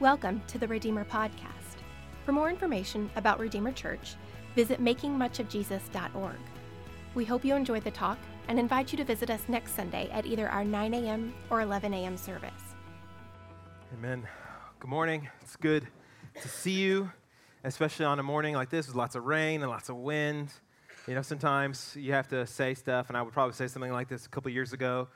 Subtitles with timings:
[0.00, 1.78] Welcome to the Redeemer Podcast.
[2.26, 4.16] For more information about Redeemer Church,
[4.56, 6.34] visit makingmuchofjesus.org.
[7.14, 8.18] We hope you enjoy the talk
[8.48, 11.32] and invite you to visit us next Sunday at either our 9 a.m.
[11.48, 12.16] or 11 a.m.
[12.16, 12.50] service.
[13.96, 14.26] Amen.
[14.80, 15.28] Good morning.
[15.42, 15.86] It's good
[16.42, 17.12] to see you,
[17.62, 20.52] especially on a morning like this with lots of rain and lots of wind.
[21.06, 24.08] You know, sometimes you have to say stuff, and I would probably say something like
[24.08, 25.06] this a couple years ago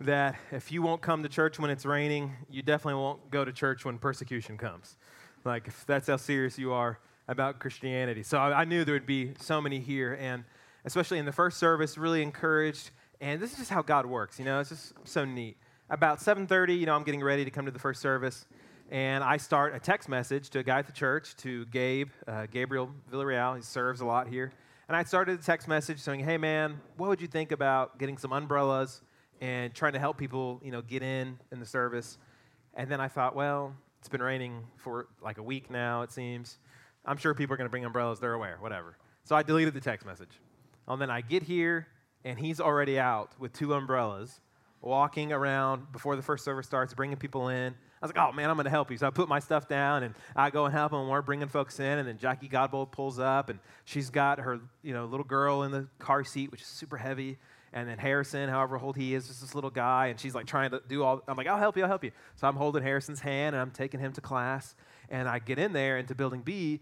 [0.00, 3.52] that if you won't come to church when it's raining, you definitely won't go to
[3.52, 4.96] church when persecution comes.
[5.44, 8.22] Like, if that's how serious you are about Christianity.
[8.22, 10.44] So I, I knew there would be so many here, and
[10.84, 12.90] especially in the first service, really encouraged.
[13.20, 15.56] And this is just how God works, you know, it's just so neat.
[15.90, 18.46] About 7:30, you know, I'm getting ready to come to the first service,
[18.90, 22.46] and I start a text message to a guy at the church, to Gabe, uh,
[22.50, 23.56] Gabriel Villarreal.
[23.56, 24.52] He serves a lot here.
[24.88, 28.18] And I started a text message saying, hey, man, what would you think about getting
[28.18, 29.02] some umbrellas
[29.40, 32.18] and trying to help people, you know, get in in the service.
[32.74, 36.58] And then I thought, well, it's been raining for like a week now, it seems.
[37.04, 38.20] I'm sure people are going to bring umbrellas.
[38.20, 38.96] They're aware, whatever.
[39.24, 40.40] So I deleted the text message.
[40.86, 41.86] And then I get here,
[42.24, 44.40] and he's already out with two umbrellas,
[44.82, 47.74] walking around before the first service starts, bringing people in.
[48.02, 48.96] I was like, oh man, I'm going to help you.
[48.96, 50.92] So I put my stuff down and I go and help.
[50.92, 51.98] And we're bringing folks in.
[51.98, 55.70] And then Jackie Godbold pulls up and she's got her you know, little girl in
[55.70, 57.38] the car seat, which is super heavy
[57.72, 60.70] and then Harrison, however old he is, just this little guy, and she's like trying
[60.70, 61.22] to do all.
[61.28, 62.10] I'm like, I'll help you, I'll help you.
[62.34, 64.74] So I'm holding Harrison's hand and I'm taking him to class,
[65.08, 66.80] and I get in there into Building B,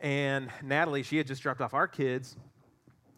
[0.00, 2.36] and Natalie, she had just dropped off our kids,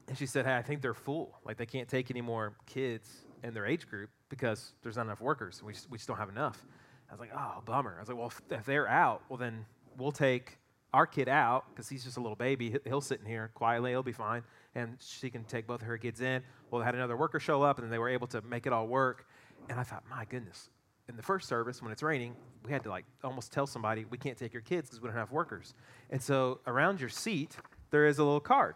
[0.09, 1.39] and she said, Hey, I think they're full.
[1.45, 3.09] Like they can't take any more kids
[3.43, 5.63] in their age group because there's not enough workers.
[5.63, 6.67] We just, we just don't have enough.
[7.15, 7.95] I was like, Oh, bummer.
[7.97, 9.65] I was like, Well, if they're out, well then
[9.97, 10.59] we'll take
[10.93, 12.77] our kid out because he's just a little baby.
[12.85, 13.91] He'll sit in here quietly.
[13.91, 14.43] He'll be fine
[14.75, 16.43] and she can take both of her kids in.
[16.71, 18.73] Well, they had another worker show up, and then they were able to make it
[18.73, 19.27] all work.
[19.69, 20.71] And I thought, my goodness,
[21.09, 22.35] in the first service, when it's raining,
[22.65, 25.17] we had to like almost tell somebody, we can't take your kids because we don't
[25.17, 25.75] have workers.
[26.11, 27.57] And so around your seat,
[27.91, 28.75] there is a little card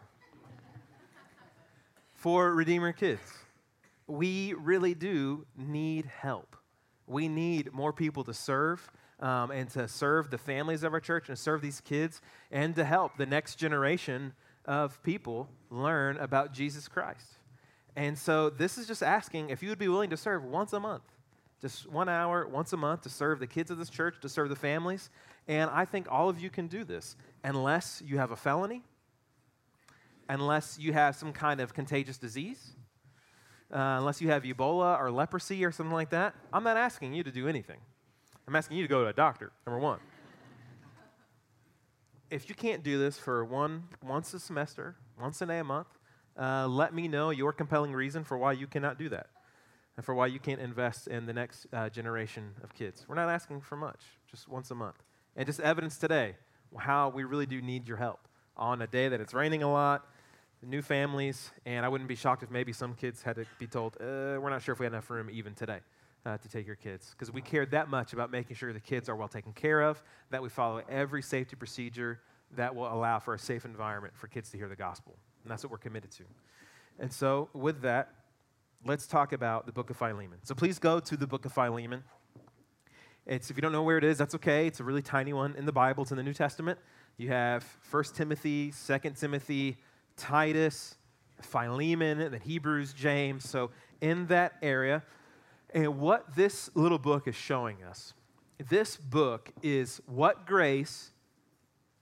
[2.14, 3.20] for Redeemer Kids.
[4.06, 6.57] We really do need help.
[7.08, 8.90] We need more people to serve.
[9.20, 12.20] Um, and to serve the families of our church and to serve these kids
[12.52, 14.32] and to help the next generation
[14.64, 17.26] of people learn about Jesus Christ.
[17.96, 20.78] And so this is just asking if you would be willing to serve once a
[20.78, 21.02] month,
[21.60, 24.50] just one hour once a month to serve the kids of this church, to serve
[24.50, 25.10] the families.
[25.48, 28.84] And I think all of you can do this unless you have a felony,
[30.28, 32.76] unless you have some kind of contagious disease,
[33.72, 36.34] uh, unless you have Ebola or leprosy or something like that.
[36.52, 37.78] I'm not asking you to do anything.
[38.46, 40.00] I'm asking you to go to a doctor, number one
[42.30, 45.88] if you can't do this for one once a semester, once a day a month,
[46.38, 49.28] uh, let me know your compelling reason for why you cannot do that
[49.96, 53.04] and for why you can't invest in the next uh, generation of kids.
[53.08, 54.00] We're not asking for much,
[54.30, 55.02] just once a month.
[55.36, 56.36] And just evidence today
[56.76, 60.06] how we really do need your help on a day that it's raining a lot,
[60.62, 63.96] new families, and I wouldn't be shocked if maybe some kids had to be told,
[64.00, 65.80] uh, we're not sure if we have enough room even today
[66.26, 69.08] uh, to take your kids because we cared that much about making sure the kids
[69.08, 72.20] are well taken care of, that we follow every safety procedure
[72.56, 75.14] that will allow for a safe environment for kids to hear the gospel.
[75.42, 76.24] And that's what we're committed to.
[76.98, 78.12] And so, with that,
[78.84, 80.38] let's talk about the book of Philemon.
[80.42, 82.02] So, please go to the book of Philemon.
[83.26, 84.66] It's, if you don't know where it is, that's okay.
[84.66, 86.02] It's a really tiny one in the Bible.
[86.02, 86.78] It's in the New Testament.
[87.18, 89.76] You have 1 Timothy, 2 Timothy,
[90.18, 90.96] Titus,
[91.40, 93.48] Philemon, and then Hebrews, James.
[93.48, 93.70] So,
[94.00, 95.02] in that area,
[95.72, 98.12] and what this little book is showing us,
[98.68, 101.10] this book is what grace,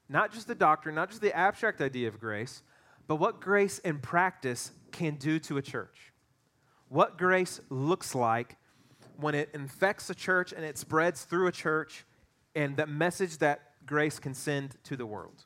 [0.08, 2.62] not just the doctrine, not just the abstract idea of grace,
[3.06, 6.12] but what grace in practice can do to a church.
[6.88, 8.56] What grace looks like
[9.16, 12.04] when it infects a church and it spreads through a church,
[12.54, 15.44] and the message that grace can send to the world.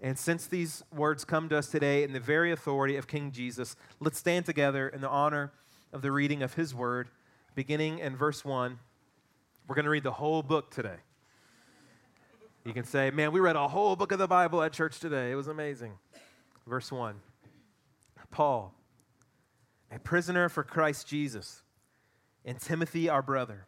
[0.00, 3.76] And since these words come to us today in the very authority of King Jesus,
[4.00, 5.52] let's stand together in the honor
[5.92, 7.08] of the reading of his word
[7.54, 8.78] beginning in verse 1.
[9.66, 10.96] We're going to read the whole book today.
[12.64, 15.32] You can say, Man, we read a whole book of the Bible at church today.
[15.32, 15.94] It was amazing.
[16.66, 17.16] Verse 1
[18.30, 18.74] Paul,
[19.90, 21.62] a prisoner for Christ Jesus,
[22.44, 23.67] and Timothy, our brother.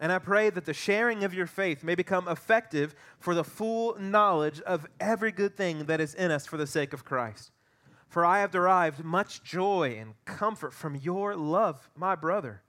[0.00, 3.98] And I pray that the sharing of your faith may become effective for the full
[4.00, 7.52] knowledge of every good thing that is in us for the sake of Christ.
[8.08, 12.62] For I have derived much joy and comfort from your love, my brother,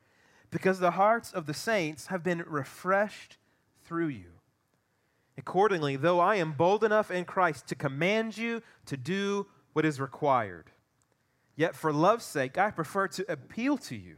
[0.52, 3.38] because the hearts of the saints have been refreshed
[3.86, 4.34] through you.
[5.38, 10.02] Accordingly, though I am bold enough in Christ to command you to do what is
[10.02, 10.70] required,
[11.56, 14.18] yet for love's sake I prefer to appeal to you.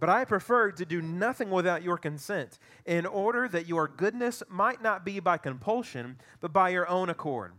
[0.00, 4.82] But I preferred to do nothing without your consent, in order that your goodness might
[4.82, 7.52] not be by compulsion, but by your own accord.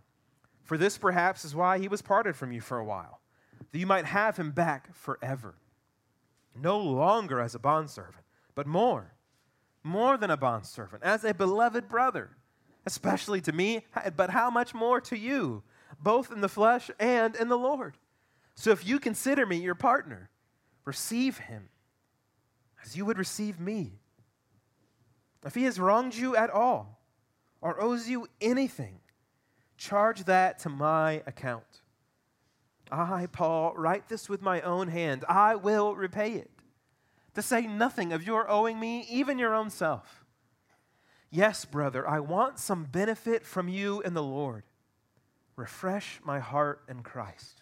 [0.63, 3.21] For this perhaps is why he was parted from you for a while,
[3.71, 5.55] that you might have him back forever
[6.55, 8.23] no longer as a bondservant,
[8.55, 9.13] but more,
[9.83, 12.31] more than a bondservant, as a beloved brother,
[12.85, 13.85] especially to me,
[14.15, 15.63] but how much more to you,
[15.99, 17.97] both in the flesh and in the Lord.
[18.55, 20.29] So if you consider me your partner,
[20.85, 21.69] receive him
[22.85, 23.93] as you would receive me.
[25.45, 27.01] If he has wronged you at all
[27.61, 28.99] or owes you anything,
[29.77, 31.81] charge that to my account.
[32.91, 35.25] I, Paul, write this with my own hand.
[35.27, 36.51] I will repay it.
[37.33, 40.23] To say nothing of your owing me, even your own self.
[41.29, 44.63] Yes, brother, I want some benefit from you in the Lord.
[45.55, 47.61] Refresh my heart in Christ.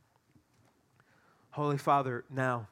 [1.51, 2.67] Holy Father, now,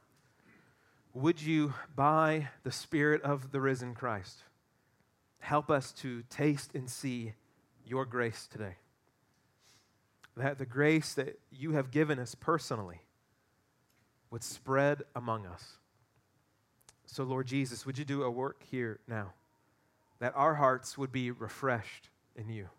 [1.14, 4.44] would you, by the Spirit of the risen Christ,
[5.40, 7.34] help us to taste and see
[7.86, 8.76] your grace today?
[10.38, 13.02] That the grace that you have given us personally
[14.32, 15.74] would spread among us.
[17.06, 19.34] So, Lord Jesus, would you do a work here now?
[20.20, 22.70] That our hearts would be refreshed in you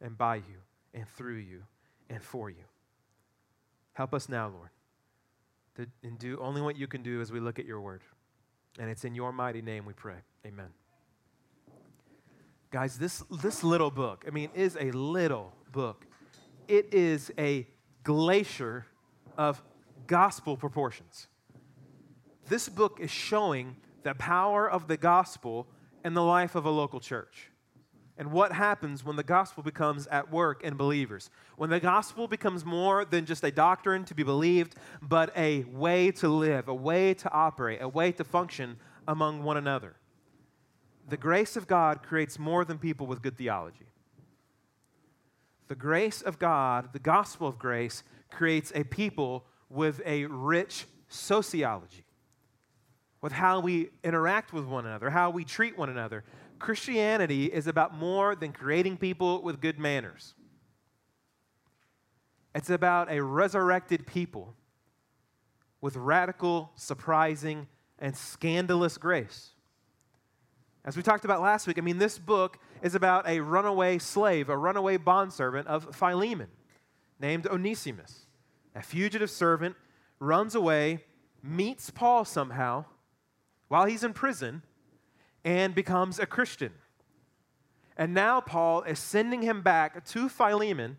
[0.00, 0.62] and by you
[0.94, 1.64] and through you
[2.08, 2.64] and for you.
[3.92, 4.70] Help us now, Lord,
[5.76, 8.02] to, and do only what you can do as we look at your word.
[8.78, 10.16] And it's in your mighty name we pray.
[10.46, 10.68] Amen.
[12.70, 16.04] Guys, this, this little book, I mean, is a little book.
[16.68, 17.66] It is a
[18.02, 18.86] glacier
[19.38, 19.62] of
[20.06, 21.28] gospel proportions.
[22.48, 25.66] This book is showing the power of the gospel
[26.04, 27.50] in the life of a local church.
[28.18, 31.30] And what happens when the gospel becomes at work in believers?
[31.56, 36.10] When the gospel becomes more than just a doctrine to be believed, but a way
[36.12, 39.96] to live, a way to operate, a way to function among one another.
[41.08, 43.86] The grace of God creates more than people with good theology.
[45.68, 52.04] The grace of God, the gospel of grace, creates a people with a rich sociology,
[53.20, 56.24] with how we interact with one another, how we treat one another.
[56.58, 60.34] Christianity is about more than creating people with good manners.
[62.54, 64.54] It's about a resurrected people
[65.80, 69.50] with radical, surprising, and scandalous grace.
[70.84, 74.48] As we talked about last week, I mean, this book is about a runaway slave,
[74.48, 76.48] a runaway bondservant of Philemon
[77.20, 78.26] named Onesimus
[78.76, 79.74] a fugitive servant,
[80.20, 81.02] runs away,
[81.42, 82.84] meets Paul somehow
[83.68, 84.62] while he's in prison,
[85.46, 86.72] and becomes a Christian.
[87.96, 90.98] And now Paul is sending him back to Philemon,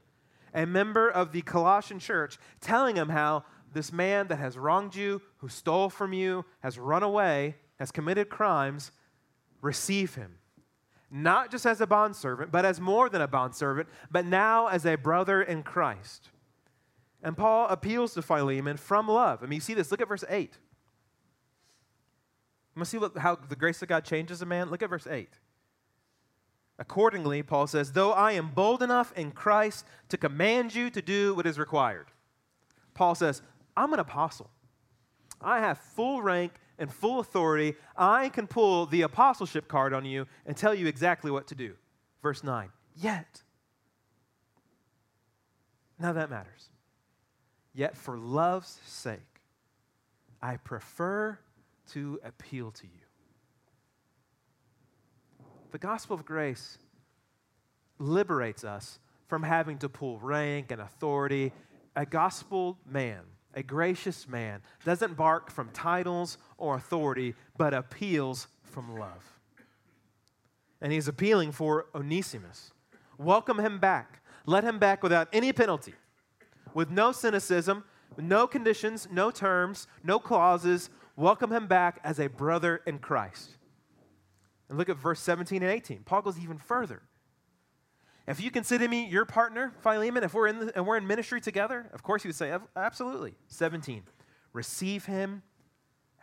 [0.54, 5.22] a member of the Colossian church, telling him how this man that has wronged you,
[5.40, 8.92] who stole from you, has run away, has committed crimes,
[9.62, 10.38] receive him.
[11.12, 14.96] Not just as a bondservant, but as more than a bondservant, but now as a
[14.96, 16.30] brother in Christ.
[17.22, 19.44] And Paul appeals to Philemon from love.
[19.44, 19.92] I mean, you see this.
[19.92, 20.58] Look at verse 8.
[22.78, 24.70] You want to see what, how the grace of God changes a man?
[24.70, 25.30] Look at verse 8.
[26.78, 31.34] Accordingly, Paul says, Though I am bold enough in Christ to command you to do
[31.34, 32.06] what is required.
[32.94, 33.42] Paul says,
[33.76, 34.52] I'm an apostle.
[35.42, 37.74] I have full rank and full authority.
[37.96, 41.74] I can pull the apostleship card on you and tell you exactly what to do.
[42.22, 42.70] Verse 9.
[42.96, 43.42] Yet.
[45.98, 46.70] Now that matters.
[47.74, 49.42] Yet for love's sake,
[50.44, 51.40] I prefer
[51.94, 53.08] to appeal to you.
[55.72, 56.78] The gospel of grace
[58.00, 61.52] liberates us from having to pull rank and authority.
[61.96, 63.22] A gospel man,
[63.54, 69.40] a gracious man, doesn't bark from titles or authority, but appeals from love.
[70.82, 72.72] And he's appealing for Onesimus.
[73.18, 74.22] Welcome him back.
[74.46, 75.96] Let him back without any penalty,
[76.74, 77.84] with no cynicism,
[78.18, 80.90] no conditions, no terms, no clauses.
[81.18, 83.58] Welcome him back as a brother in Christ.
[84.70, 86.04] And look at verse 17 and 18.
[86.06, 87.02] Paul goes even further.
[88.28, 91.42] If you consider me your partner, Philemon, if we're in the, and we're in ministry
[91.42, 93.34] together, of course he would say, absolutely.
[93.48, 94.04] 17.
[94.54, 95.42] Receive him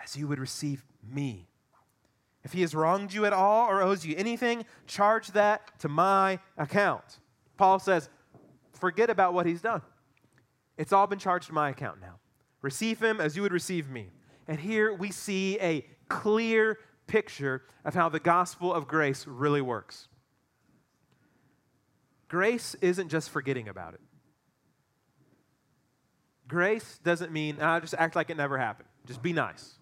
[0.03, 1.49] as you would receive me.
[2.45, 6.39] If he has wronged you at all or owes you anything, charge that to my
[6.57, 7.19] account.
[7.57, 8.11] Paul says,
[8.73, 9.83] forget about what he's done.
[10.77, 12.21] It's all been charged to my account now.
[12.63, 14.11] Receive him as you would receive me.
[14.47, 20.09] And here we see a clear picture of how the gospel of grace really works.
[22.29, 24.01] Grace isn't just forgetting about it.
[26.49, 28.89] Grace doesn't mean, ah, just act like it never happened.
[29.07, 29.75] Just be nice.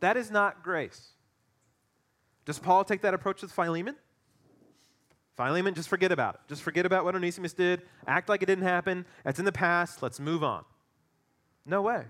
[0.00, 1.10] That is not grace.
[2.46, 3.96] Does Paul take that approach with Philemon?
[5.36, 6.40] Philemon, just forget about it.
[6.48, 7.82] Just forget about what Onesimus did.
[8.06, 9.06] Act like it didn't happen.
[9.24, 10.02] It's in the past.
[10.02, 10.64] Let's move on.
[11.64, 12.04] No way.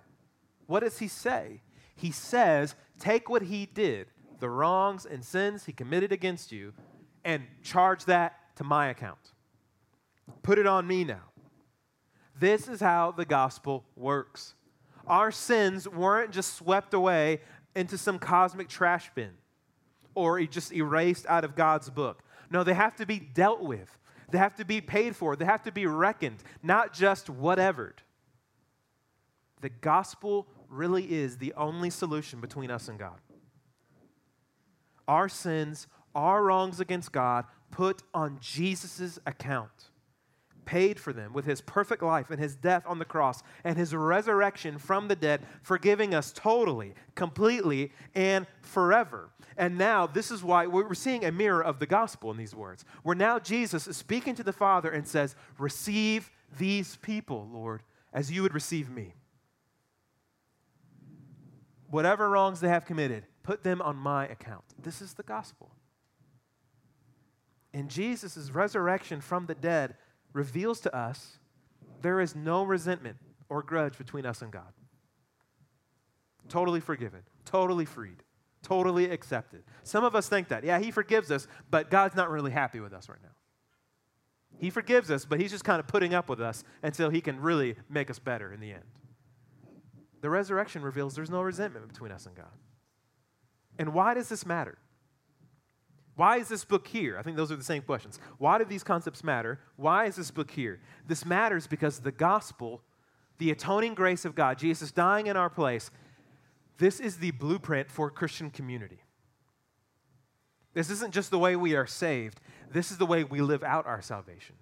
[0.66, 1.61] What does he say?
[2.00, 4.07] He says, take what he did,
[4.38, 6.73] the wrongs and sins he committed against you,
[7.26, 9.19] and charge that to my account.
[10.42, 11.25] Put it on me now.
[12.38, 14.54] This is how the gospel works.
[15.07, 17.42] Our sins weren't just swept away
[17.76, 19.33] into some cosmic trash bin
[20.14, 22.23] or just erased out of God's book.
[22.50, 23.99] No, they have to be dealt with.
[24.30, 25.37] They have to be paid for.
[25.37, 28.00] They have to be reckoned, not just whatevered.
[29.61, 33.18] The gospel really is the only solution between us and God.
[35.08, 39.90] Our sins, our wrongs against God, put on Jesus' account
[40.70, 43.92] paid for them with his perfect life and his death on the cross and his
[43.92, 49.30] resurrection from the dead, forgiving us totally, completely, and forever.
[49.56, 52.84] And now, this is why we're seeing a mirror of the gospel in these words,
[53.02, 58.30] where now Jesus is speaking to the Father and says, Receive these people, Lord, as
[58.30, 59.14] you would receive me.
[61.90, 64.64] Whatever wrongs they have committed, put them on my account.
[64.80, 65.70] This is the gospel.
[67.73, 69.97] And Jesus' resurrection from the dead,
[70.32, 71.38] reveals to us
[72.02, 73.16] there is no resentment
[73.49, 74.73] or grudge between us and God.
[76.49, 78.23] Totally forgiven, totally freed,
[78.62, 79.62] totally accepted.
[79.82, 82.92] Some of us think that, yeah, He forgives us, but God's not really happy with
[82.92, 83.30] us right now.
[84.59, 87.40] He forgives us, but He's just kind of putting up with us until He can
[87.40, 88.85] really make us better in the end.
[90.20, 92.52] The resurrection reveals there's no resentment between us and God.
[93.78, 94.78] And why does this matter?
[96.16, 97.18] Why is this book here?
[97.18, 98.18] I think those are the same questions.
[98.36, 99.58] Why do these concepts matter?
[99.76, 100.80] Why is this book here?
[101.06, 102.82] This matters because the gospel,
[103.38, 105.90] the atoning grace of God, Jesus dying in our place,
[106.76, 109.02] this is the blueprint for Christian community.
[110.74, 113.86] This isn't just the way we are saved, this is the way we live out
[113.86, 114.56] our salvation.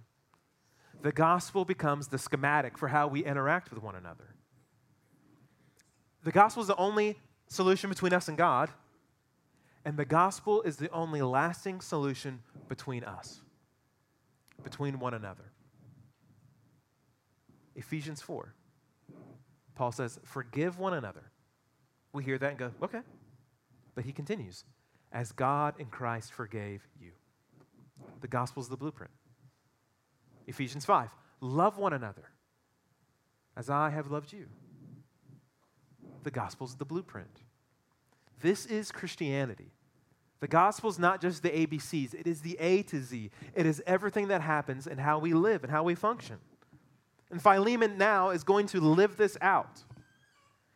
[1.03, 4.35] The gospel becomes the schematic for how we interact with one another.
[6.25, 7.17] The gospel is the only
[7.49, 8.71] solution between us and God.
[9.85, 13.41] And the gospel is the only lasting solution between us,
[14.63, 15.53] between one another.
[17.75, 18.55] Ephesians 4.
[19.75, 21.31] Paul says, Forgive one another.
[22.13, 23.01] We hear that and go, Okay.
[23.95, 24.65] But he continues,
[25.13, 27.13] As God in Christ forgave you.
[28.21, 29.13] The gospel is the blueprint.
[30.47, 31.11] Ephesians 5.
[31.41, 32.31] Love one another
[33.57, 34.47] as I have loved you.
[36.29, 37.41] The gospel is the blueprint.
[38.43, 39.73] This is Christianity.
[40.41, 43.31] The gospel is not just the ABCs, it is the A to Z.
[43.55, 46.37] It is everything that happens and how we live and how we function.
[47.31, 49.83] And Philemon now is going to live this out.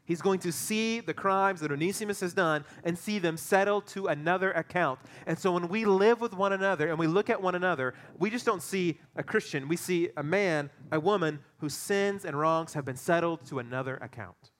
[0.07, 4.07] He's going to see the crimes that Onesimus has done and see them settled to
[4.07, 5.01] another account.
[5.27, 8.31] And so when we live with one another and we look at one another, we
[8.31, 9.69] just don't see a Christian.
[9.69, 13.97] We see a man, a woman whose sins and wrongs have been settled to another
[13.97, 14.52] account.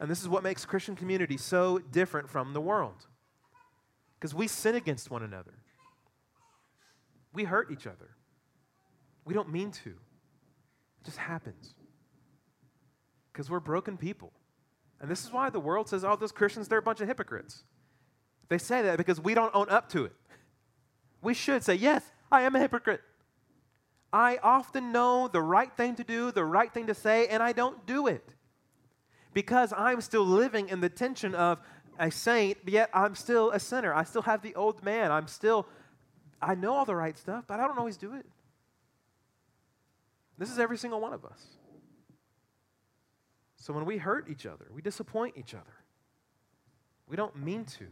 [0.00, 3.06] And this is what makes Christian community so different from the world
[4.18, 5.52] because we sin against one another.
[7.34, 8.16] We hurt each other.
[9.26, 11.74] We don't mean to, it just happens
[13.30, 14.32] because we're broken people.
[15.00, 17.62] And this is why the world says, oh, those Christians, they're a bunch of hypocrites.
[18.48, 20.12] They say that because we don't own up to it.
[21.22, 23.02] We should say, yes, I am a hypocrite.
[24.12, 27.52] I often know the right thing to do, the right thing to say, and I
[27.52, 28.34] don't do it
[29.32, 31.60] because I'm still living in the tension of
[31.98, 33.94] a saint, yet I'm still a sinner.
[33.94, 35.12] I still have the old man.
[35.12, 35.66] I'm still,
[36.40, 38.26] I know all the right stuff, but I don't always do it.
[40.38, 41.40] This is every single one of us.
[43.56, 45.74] So when we hurt each other, we disappoint each other.
[47.06, 47.86] We don't mean to.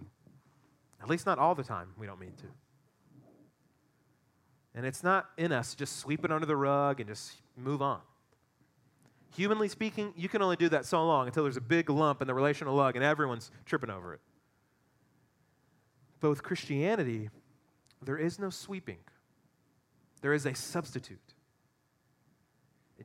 [1.03, 2.47] At least not all the time, we don't mean to.
[4.75, 8.01] And it's not in us just sweep it under the rug and just move on.
[9.39, 12.27] Humanly speaking, you can only do that so long until there's a big lump in
[12.27, 14.21] the relational lug and everyone's tripping over it.
[16.19, 17.31] But with Christianity,
[18.03, 18.99] there is no sweeping,
[20.23, 21.21] there is a substitute.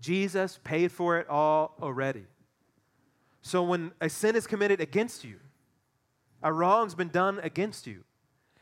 [0.02, 2.25] Jesus paid for it all already.
[3.44, 5.36] So when a sin is committed against you,
[6.42, 8.06] a wrong's been done against you,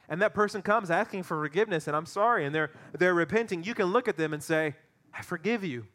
[0.09, 3.73] and that person comes asking for forgiveness and I'm sorry and they're they're repenting, you
[3.73, 4.75] can look at them and say,
[5.13, 5.87] "I forgive you."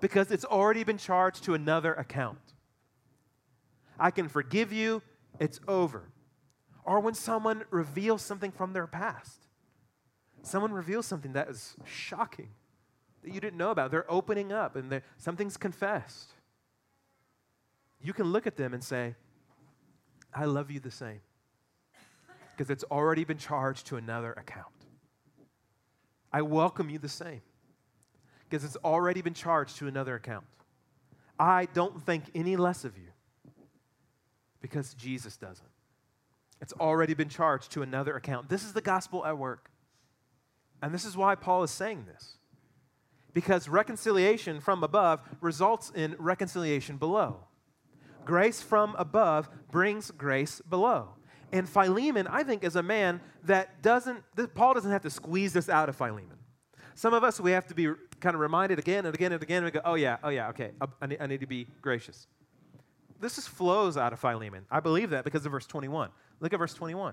[0.00, 2.38] Because it's already been charged to another account.
[3.98, 5.02] I can forgive you,
[5.40, 6.10] it's over.
[6.84, 9.46] Or when someone reveals something from their past.
[10.42, 12.50] Someone reveals something that is shocking
[13.24, 13.90] that you didn't know about.
[13.90, 16.30] They're opening up and something's confessed.
[18.00, 19.16] You can look at them and say,
[20.32, 21.20] I love you the same
[22.56, 24.66] because it's already been charged to another account.
[26.32, 27.40] I welcome you the same
[28.48, 30.44] because it's already been charged to another account.
[31.38, 33.08] I don't think any less of you
[34.60, 35.68] because Jesus doesn't.
[36.60, 38.48] It's already been charged to another account.
[38.48, 39.70] This is the gospel at work.
[40.82, 42.38] And this is why Paul is saying this.
[43.34, 47.44] Because reconciliation from above results in reconciliation below.
[48.24, 51.10] Grace from above brings grace below.
[51.52, 54.24] And Philemon, I think, is a man that doesn't,
[54.54, 56.38] Paul doesn't have to squeeze this out of Philemon.
[56.96, 59.58] Some of us, we have to be kind of reminded again and again and again,
[59.58, 60.70] and we go, oh, yeah, oh, yeah, okay,
[61.02, 62.26] I need, I need to be gracious.
[63.20, 64.64] This just flows out of Philemon.
[64.70, 66.08] I believe that because of verse 21.
[66.40, 67.12] Look at verse 21.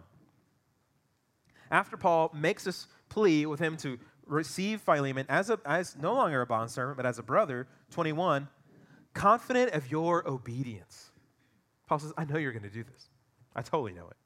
[1.69, 6.41] After Paul makes this plea with him to receive Philemon as, a, as no longer
[6.41, 8.47] a bondservant, but as a brother, 21,
[9.13, 11.11] confident of your obedience.
[11.87, 13.09] Paul says, I know you're going to do this.
[13.53, 14.17] I totally know it.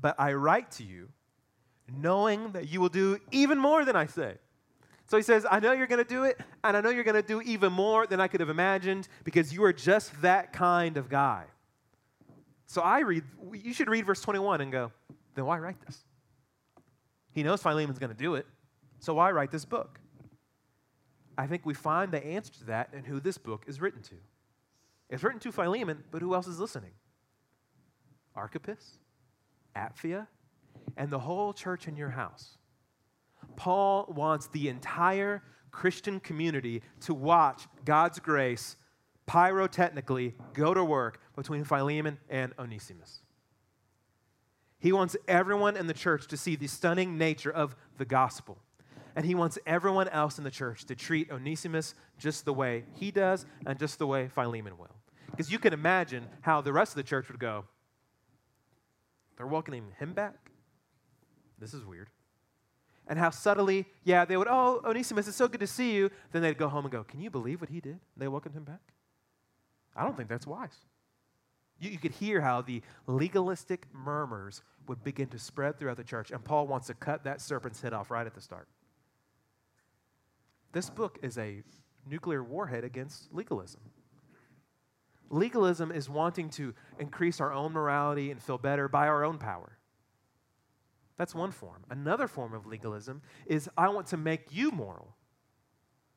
[0.00, 1.10] But I write to you
[1.94, 4.36] knowing that you will do even more than I say.
[5.10, 7.20] So he says, I know you're going to do it, and I know you're going
[7.20, 10.96] to do even more than I could have imagined because you are just that kind
[10.96, 11.46] of guy.
[12.66, 14.92] So I read, you should read verse 21 and go,
[15.34, 15.98] then why write this?
[17.32, 18.46] He knows Philemon's going to do it,
[19.00, 19.98] so why write this book?
[21.36, 24.14] I think we find the answer to that in who this book is written to.
[25.08, 26.92] It's written to Philemon, but who else is listening?
[28.36, 28.98] Archippus,
[29.74, 30.28] Apphia,
[30.96, 32.58] and the whole church in your house.
[33.56, 38.76] Paul wants the entire Christian community to watch God's grace
[39.26, 43.20] pyrotechnically go to work between Philemon and Onesimus.
[44.80, 48.58] He wants everyone in the church to see the stunning nature of the gospel.
[49.14, 53.10] And he wants everyone else in the church to treat Onesimus just the way he
[53.10, 54.96] does and just the way Philemon will.
[55.30, 57.66] Because you can imagine how the rest of the church would go.
[59.36, 60.50] They're welcoming him back?
[61.58, 62.08] This is weird.
[63.10, 66.10] And how subtly, yeah, they would, oh, Onesimus, it's so good to see you.
[66.30, 67.94] Then they'd go home and go, can you believe what he did?
[67.94, 68.80] And They welcomed him back?
[69.96, 70.76] I don't think that's wise.
[71.80, 76.30] You, you could hear how the legalistic murmurs would begin to spread throughout the church.
[76.30, 78.68] And Paul wants to cut that serpent's head off right at the start.
[80.70, 81.64] This book is a
[82.08, 83.80] nuclear warhead against legalism.
[85.30, 89.79] Legalism is wanting to increase our own morality and feel better by our own power.
[91.20, 91.84] That's one form.
[91.90, 95.16] Another form of legalism is I want to make you moral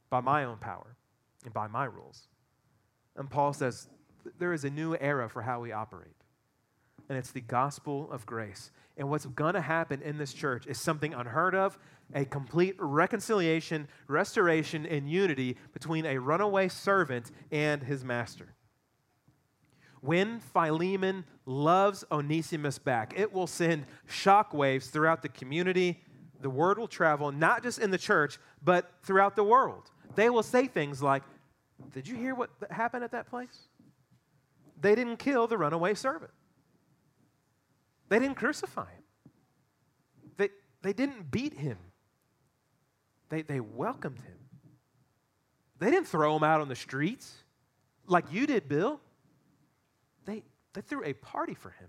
[0.10, 0.96] by my own power
[1.44, 2.30] and by my rules.
[3.18, 3.90] And Paul says
[4.40, 6.16] there is a new era for how we operate,
[7.10, 8.72] and it's the gospel of grace.
[8.96, 11.78] And what's going to happen in this church is something unheard of
[12.16, 18.56] a complete reconciliation, restoration, and unity between a runaway servant and his master.
[20.04, 26.02] When Philemon loves Onesimus back, it will send shockwaves throughout the community.
[26.42, 29.90] The word will travel not just in the church, but throughout the world.
[30.16, 31.24] They will say things like,
[31.94, 33.58] Did you hear what happened at that place?
[34.82, 36.32] They didn't kill the runaway servant,
[38.10, 39.04] they didn't crucify him,
[40.36, 40.50] they,
[40.82, 41.78] they didn't beat him,
[43.30, 44.38] they, they welcomed him.
[45.80, 47.36] They didn't throw him out on the streets
[48.06, 49.00] like you did, Bill.
[50.26, 51.88] They, they threw a party for him.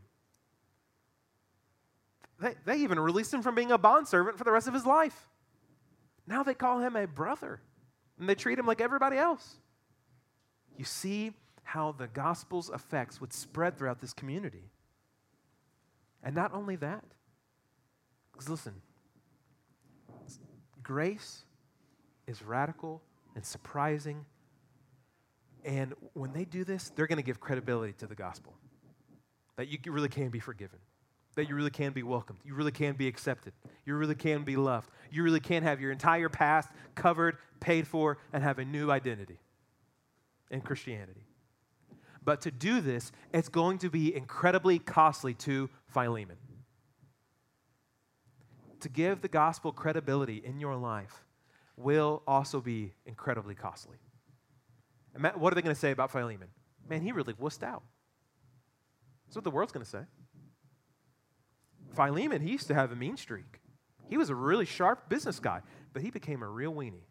[2.41, 5.29] They, they even released him from being a bondservant for the rest of his life.
[6.27, 7.61] Now they call him a brother,
[8.19, 9.57] and they treat him like everybody else.
[10.77, 14.71] You see how the gospel's effects would spread throughout this community.
[16.23, 17.05] And not only that,
[18.33, 18.75] because listen,
[20.83, 21.45] grace
[22.27, 23.03] is radical
[23.35, 24.25] and surprising.
[25.65, 28.55] And when they do this, they're going to give credibility to the gospel
[29.57, 30.79] that you really can be forgiven,
[31.37, 33.53] that you really can be welcomed, you really can be accepted,
[33.87, 38.19] you really can be loved, you really can have your entire past covered, paid for,
[38.33, 39.39] and have a new identity
[40.51, 41.25] in Christianity.
[42.25, 46.37] But to do this, it's going to be incredibly costly to Philemon.
[48.81, 51.25] To give the gospel credibility in your life
[51.77, 53.97] will also be incredibly costly.
[55.15, 56.49] And what are they going to say about Philemon?
[56.89, 57.83] Man, he really wussed out.
[59.27, 60.03] That's what the world's going to say.
[61.95, 63.61] Philemon, he used to have a mean streak.
[64.09, 65.61] He was a really sharp business guy,
[65.93, 67.07] but he became a real weenie.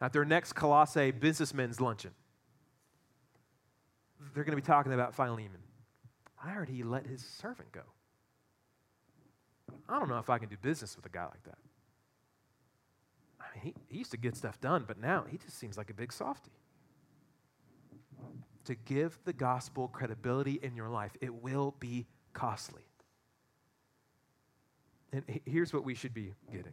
[0.00, 2.12] At their next Colossae businessmen's luncheon,
[4.34, 5.62] they're going to be talking about Philemon.
[6.44, 7.82] I heard he let his servant go.
[9.88, 11.58] I don't know if I can do business with a guy like that.
[13.62, 16.12] He, he used to get stuff done, but now he just seems like a big
[16.12, 16.50] softy.
[18.64, 22.82] To give the gospel credibility in your life, it will be costly.
[25.12, 26.72] And here's what we should be getting.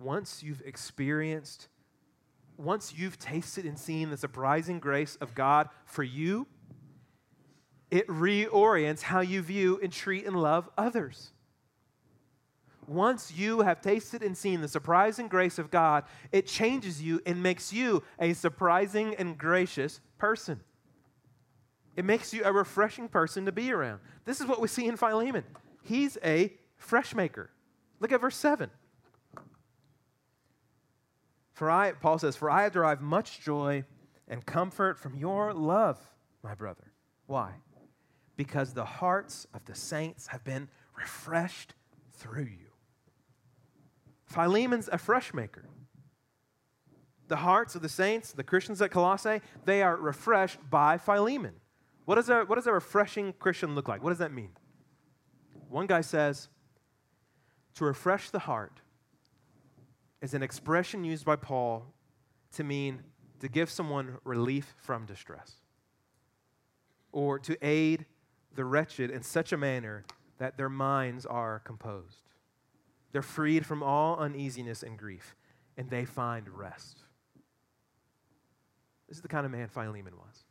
[0.00, 1.68] Once you've experienced,
[2.56, 6.46] once you've tasted and seen the surprising grace of God for you,
[7.90, 11.30] it reorients how you view and treat and love others.
[12.86, 17.42] Once you have tasted and seen the surprising grace of God, it changes you and
[17.42, 20.60] makes you a surprising and gracious person.
[21.96, 24.00] It makes you a refreshing person to be around.
[24.24, 25.44] This is what we see in Philemon.
[25.82, 27.50] He's a fresh maker.
[28.00, 28.70] Look at verse 7.
[31.52, 33.84] For I, Paul says, For I have derived much joy
[34.26, 35.98] and comfort from your love,
[36.42, 36.92] my brother.
[37.26, 37.52] Why?
[38.36, 41.74] Because the hearts of the saints have been refreshed
[42.12, 42.63] through you.
[44.26, 45.68] Philemon's a fresh maker.
[47.28, 51.54] The hearts of the saints, the Christians at Colossae, they are refreshed by Philemon.
[52.04, 54.02] What does, a, what does a refreshing Christian look like?
[54.02, 54.50] What does that mean?
[55.68, 56.48] One guy says,
[57.74, 58.80] to refresh the heart
[60.20, 61.86] is an expression used by Paul
[62.52, 63.02] to mean
[63.40, 65.56] to give someone relief from distress
[67.12, 68.06] or to aid
[68.54, 70.04] the wretched in such a manner
[70.38, 72.22] that their minds are composed.
[73.14, 75.36] They're freed from all uneasiness and grief,
[75.76, 77.04] and they find rest.
[79.06, 80.42] This is the kind of man Philemon was.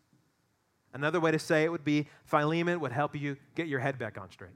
[0.94, 4.18] Another way to say it would be Philemon would help you get your head back
[4.18, 4.56] on straight.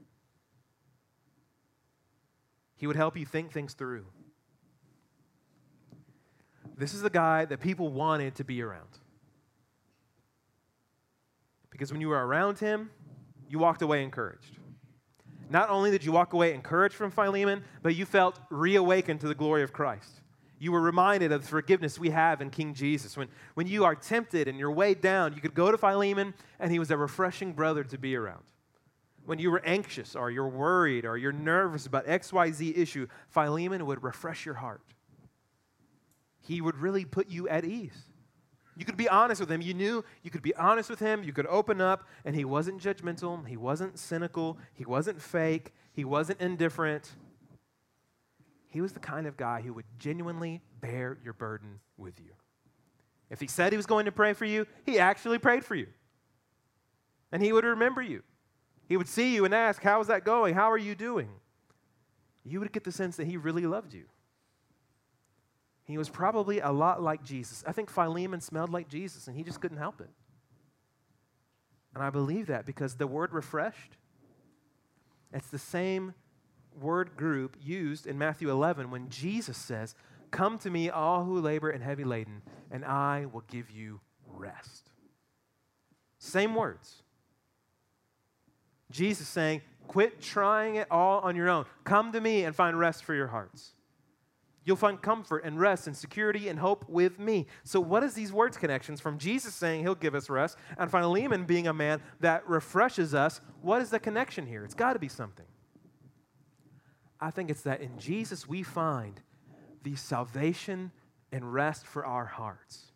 [2.76, 4.06] He would help you think things through.
[6.78, 8.88] This is the guy that people wanted to be around.
[11.68, 12.88] Because when you were around him,
[13.50, 14.57] you walked away encouraged.
[15.50, 19.34] Not only did you walk away encouraged from Philemon, but you felt reawakened to the
[19.34, 20.20] glory of Christ.
[20.58, 23.16] You were reminded of the forgiveness we have in King Jesus.
[23.16, 26.72] When, when you are tempted and you're weighed down, you could go to Philemon, and
[26.72, 28.42] he was a refreshing brother to be around.
[29.24, 34.02] When you were anxious or you're worried or you're nervous about XYZ issue, Philemon would
[34.02, 34.82] refresh your heart.
[36.40, 38.07] He would really put you at ease.
[38.78, 39.60] You could be honest with him.
[39.60, 41.24] You knew you could be honest with him.
[41.24, 43.44] You could open up, and he wasn't judgmental.
[43.44, 44.56] He wasn't cynical.
[44.72, 45.74] He wasn't fake.
[45.92, 47.10] He wasn't indifferent.
[48.68, 52.30] He was the kind of guy who would genuinely bear your burden with you.
[53.30, 55.88] If he said he was going to pray for you, he actually prayed for you.
[57.32, 58.22] And he would remember you.
[58.88, 60.54] He would see you and ask, How's that going?
[60.54, 61.30] How are you doing?
[62.44, 64.04] You would get the sense that he really loved you.
[65.88, 67.64] He was probably a lot like Jesus.
[67.66, 70.10] I think Philemon smelled like Jesus, and he just couldn't help it.
[71.94, 73.96] And I believe that because the word refreshed,
[75.32, 76.12] it's the same
[76.78, 79.94] word group used in Matthew 11 when Jesus says,
[80.30, 84.90] Come to me, all who labor and heavy laden, and I will give you rest.
[86.18, 87.02] Same words.
[88.90, 91.64] Jesus saying, Quit trying it all on your own.
[91.84, 93.72] Come to me and find rest for your hearts.
[94.68, 97.46] You'll find comfort and rest and security and hope with me.
[97.64, 101.46] So, what is these words connections from Jesus saying he'll give us rest and Philemon
[101.46, 103.40] being a man that refreshes us?
[103.62, 104.64] What is the connection here?
[104.64, 105.46] It's got to be something.
[107.18, 109.22] I think it's that in Jesus we find
[109.84, 110.92] the salvation
[111.32, 112.92] and rest for our hearts.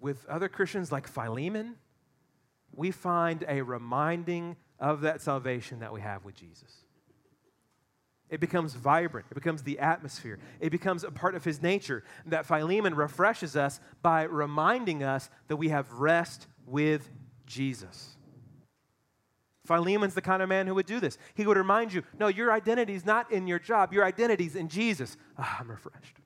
[0.00, 1.76] With other Christians like Philemon,
[2.72, 6.82] we find a reminding of that salvation that we have with Jesus.
[8.32, 9.26] It becomes vibrant.
[9.30, 10.38] It becomes the atmosphere.
[10.58, 12.02] It becomes a part of his nature.
[12.24, 17.10] That Philemon refreshes us by reminding us that we have rest with
[17.44, 18.16] Jesus.
[19.66, 21.18] Philemon's the kind of man who would do this.
[21.34, 24.56] He would remind you no, your identity is not in your job, your identity is
[24.56, 25.18] in Jesus.
[25.36, 26.16] Ah, I'm refreshed.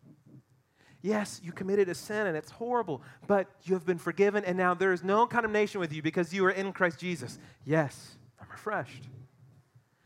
[1.02, 4.74] Yes, you committed a sin and it's horrible, but you have been forgiven and now
[4.74, 7.40] there is no condemnation with you because you are in Christ Jesus.
[7.64, 9.08] Yes, I'm refreshed.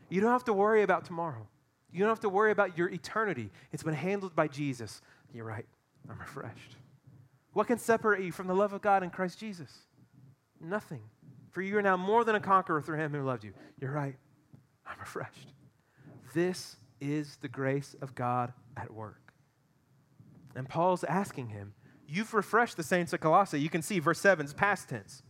[0.09, 1.47] You don't have to worry about tomorrow.
[1.91, 3.49] You don't have to worry about your eternity.
[3.71, 5.01] It's been handled by Jesus.
[5.33, 5.65] You're right,
[6.09, 6.75] I'm refreshed.
[7.53, 9.71] What can separate you from the love of God in Christ Jesus?
[10.59, 11.01] Nothing.
[11.51, 13.53] For you are now more than a conqueror through him who loved you.
[13.79, 14.15] You're right.
[14.85, 15.53] I'm refreshed.
[16.33, 19.33] This is the grace of God at work.
[20.55, 21.73] And Paul's asking him,
[22.07, 23.59] You've refreshed the saints at Colossae.
[23.59, 25.23] You can see verse 7 is past tense.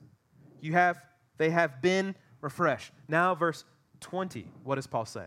[0.62, 0.98] You have,
[1.38, 2.92] they have been refreshed.
[3.08, 3.66] Now, verse
[4.00, 5.26] 20, what does Paul say?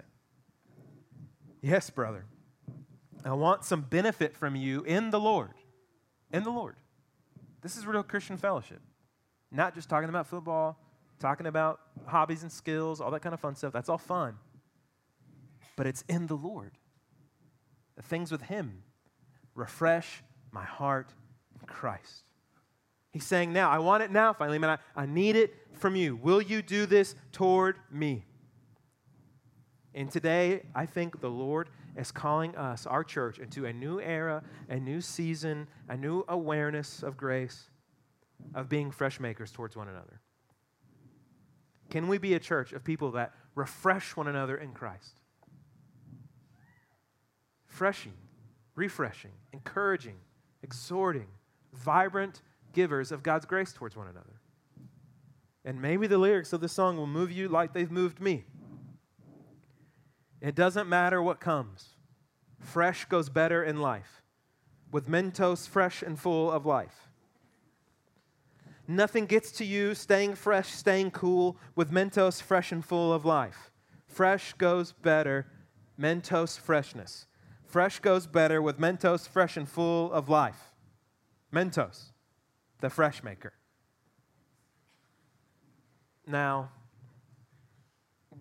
[1.65, 2.27] Yes, brother.
[3.25, 5.53] I want some benefit from you in the Lord.
[6.31, 6.77] In the Lord.
[7.63, 8.83] This is real Christian fellowship.
[9.51, 10.79] Not just talking about football,
[11.19, 13.73] talking about hobbies and skills, all that kind of fun stuff.
[13.73, 14.35] That's all fun.
[15.75, 16.73] But it's in the Lord.
[17.97, 18.83] The things with Him
[19.55, 21.15] refresh my heart
[21.59, 22.25] in Christ.
[23.11, 24.79] He's saying now, I want it now, finally, man.
[24.95, 26.17] I, I need it from you.
[26.17, 28.27] Will you do this toward me?
[29.95, 34.43] And today, I think the Lord is calling us, our church, into a new era,
[34.69, 37.69] a new season, a new awareness of grace,
[38.55, 40.21] of being fresh makers towards one another.
[41.91, 45.21] Can we be a church of people that refresh one another in Christ?
[47.67, 48.15] Freshing,
[48.75, 50.17] refreshing, encouraging,
[50.65, 51.29] exhorting,
[51.73, 54.41] vibrant givers of God's grace towards one another.
[55.65, 58.45] And maybe the lyrics of this song will move you like they've moved me.
[60.45, 61.95] It doesn't matter what comes,
[62.61, 64.23] fresh goes better in life,
[64.93, 67.09] with Mentos fresh and full of life.
[68.87, 73.71] Nothing gets to you staying fresh, staying cool with Mentos fresh and full of life.
[74.07, 75.47] Fresh goes better,
[75.99, 77.27] Mentos freshness.
[77.65, 80.75] Fresh goes better with Mentos fresh and full of life.
[81.51, 82.13] Mentos,
[82.83, 83.55] the fresh maker.
[86.27, 86.69] Now,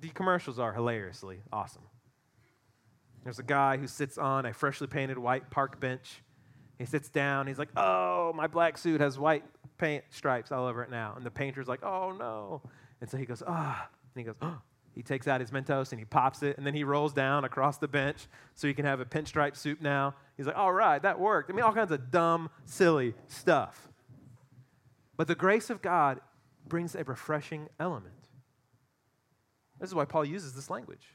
[0.02, 1.84] the commercials are hilariously awesome.
[3.24, 6.22] There's a guy who sits on a freshly painted white park bench.
[6.78, 7.48] He sits down.
[7.48, 9.46] He's like, Oh, my black suit has white
[9.78, 11.14] paint stripes all over it now.
[11.16, 12.62] And the painter's like, Oh, no.
[13.00, 13.90] And so he goes, Ah.
[14.16, 14.60] And he goes, Oh.
[14.94, 17.80] He takes out his Mentos and he pops it, and then he rolls down across
[17.80, 20.14] the bench so he can have a pinstripe soup now.
[20.38, 21.50] He's like, All right, that worked.
[21.50, 23.90] I mean, all kinds of dumb, silly stuff.
[25.16, 26.20] But the grace of God
[26.68, 28.14] brings a refreshing element.
[29.80, 31.08] This is why Paul uses this language.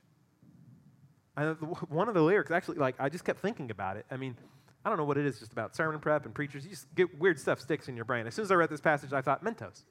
[1.38, 1.56] And
[1.88, 4.04] one of the lyrics, actually, like, I just kept thinking about it.
[4.10, 4.36] I mean,
[4.84, 6.64] I don't know what it is just about sermon prep and preachers.
[6.64, 8.26] You just get weird stuff sticks in your brain.
[8.26, 9.84] As soon as I read this passage, I thought, Mentos.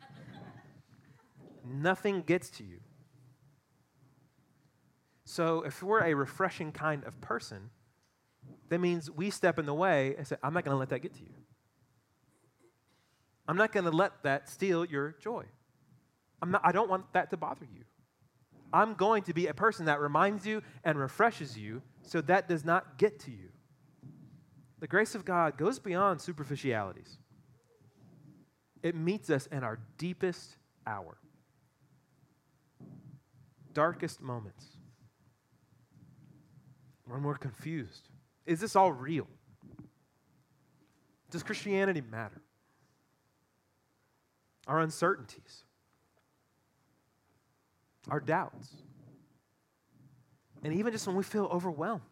[1.64, 2.78] Nothing gets to you.
[5.24, 7.68] So if we're a refreshing kind of person,
[8.70, 11.00] that means we step in the way and say, I'm not going to let that
[11.00, 11.34] get to you.
[13.46, 15.44] I'm not going to let that steal your joy.
[16.40, 17.84] I'm not, I don't want that to bother you.
[18.72, 22.64] I'm going to be a person that reminds you and refreshes you so that does
[22.64, 23.48] not get to you.
[24.80, 27.18] The grace of God goes beyond superficialities,
[28.82, 31.18] it meets us in our deepest hour,
[33.72, 34.64] darkest moments,
[37.06, 38.08] when we're confused.
[38.46, 39.26] Is this all real?
[41.30, 42.40] Does Christianity matter?
[44.66, 45.64] Our uncertainties
[48.10, 48.68] our doubts,
[50.62, 52.02] and even just when we feel overwhelmed.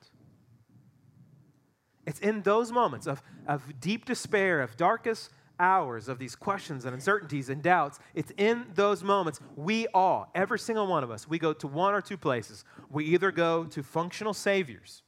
[2.07, 6.95] It's in those moments of, of deep despair, of darkest hours, of these questions and
[6.95, 7.99] uncertainties and doubts.
[8.15, 11.95] It's in those moments we all, every single one of us, we go to one
[11.95, 12.65] or two places.
[12.91, 15.03] We either go to functional saviors.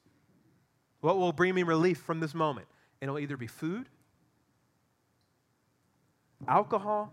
[1.01, 2.67] What will bring me relief from this moment?
[3.01, 3.89] It'll either be food,
[6.49, 7.13] alcohol,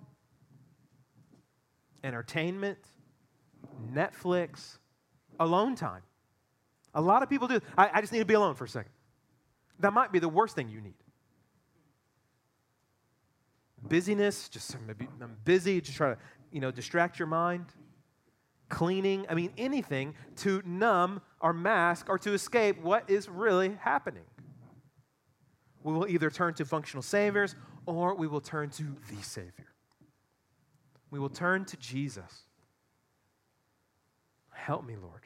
[2.03, 2.79] entertainment,
[3.93, 4.77] Netflix,
[5.39, 6.01] alone time.
[6.93, 7.59] A lot of people do.
[7.77, 8.91] I, I just need to be alone for a second.
[9.79, 10.95] That might be the worst thing you need.
[13.87, 16.17] Busyness, just maybe I'm busy, just try to,
[16.51, 17.65] you know, distract your mind.
[18.67, 24.23] Cleaning, I mean, anything to numb or mask or to escape what is really happening.
[25.83, 29.67] We will either turn to functional saviors or we will turn to the Savior.
[31.11, 32.45] We will turn to Jesus.
[34.55, 35.21] Help me, Lord.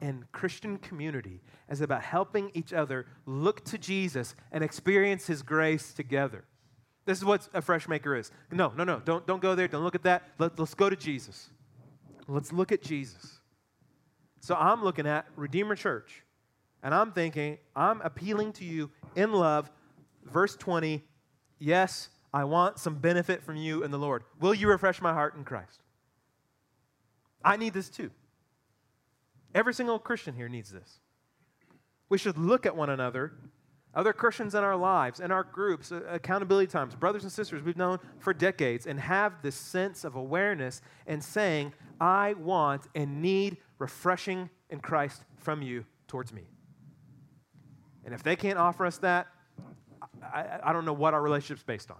[0.00, 5.92] And Christian community is about helping each other look to Jesus and experience his grace
[5.92, 6.44] together.
[7.04, 8.30] This is what a fresh maker is.
[8.50, 9.00] No, no, no.
[9.00, 9.66] Don't, don't go there.
[9.66, 10.24] Don't look at that.
[10.38, 11.48] Let, let's go to Jesus.
[12.26, 13.40] Let's look at Jesus.
[14.40, 16.22] So I'm looking at Redeemer Church,
[16.82, 19.70] and I'm thinking, I'm appealing to you in love.
[20.24, 21.02] Verse 20,
[21.58, 24.24] yes, I want some benefit from you in the Lord.
[24.38, 25.80] Will you refresh my heart in Christ?
[27.48, 28.10] I need this too.
[29.54, 31.00] Every single Christian here needs this.
[32.10, 33.32] We should look at one another,
[33.94, 37.76] other Christians in our lives, in our groups, uh, accountability times, brothers and sisters we've
[37.76, 43.56] known for decades, and have this sense of awareness and saying, I want and need
[43.78, 46.42] refreshing in Christ from you towards me.
[48.04, 49.26] And if they can't offer us that,
[50.22, 51.96] I, I don't know what our relationship's based on.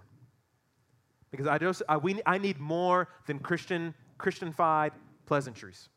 [1.31, 4.91] Because I, just, I, we, I need more than Christian, Christianified
[5.29, 5.89] pleasantries.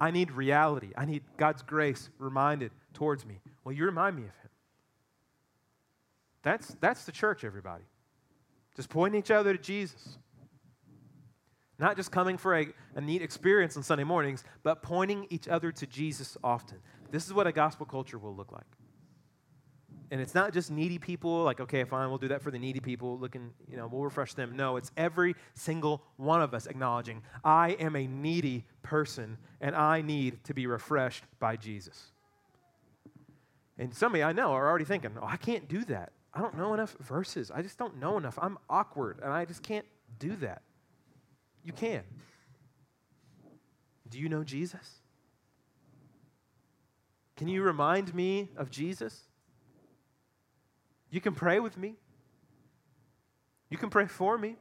[0.00, 0.92] I need reality.
[0.96, 3.40] I need God's grace reminded towards me.
[3.64, 4.50] Well, you remind me of Him.
[6.44, 7.82] That's, that's the church, everybody.
[8.76, 10.18] Just pointing each other to Jesus.
[11.80, 15.72] Not just coming for a, a neat experience on Sunday mornings, but pointing each other
[15.72, 16.78] to Jesus often.
[17.10, 18.75] This is what a gospel culture will look like.
[20.10, 22.78] And it's not just needy people, like, okay, fine, we'll do that for the needy
[22.78, 24.56] people, looking, you know, we'll refresh them.
[24.56, 30.02] No, it's every single one of us acknowledging, I am a needy person and I
[30.02, 32.12] need to be refreshed by Jesus.
[33.78, 36.12] And some of you I know are already thinking, oh, I can't do that.
[36.32, 37.50] I don't know enough verses.
[37.50, 38.38] I just don't know enough.
[38.40, 39.86] I'm awkward and I just can't
[40.18, 40.62] do that.
[41.64, 42.02] You can.
[44.08, 45.00] Do you know Jesus?
[47.36, 49.22] Can you remind me of Jesus?
[51.10, 51.94] You can pray with me.
[53.70, 54.56] You can pray for me.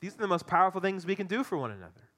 [0.00, 2.10] These are the most powerful things we can do for one another.